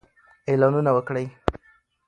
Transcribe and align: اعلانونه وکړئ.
اعلانونه 0.49 0.91
وکړئ. 0.97 1.25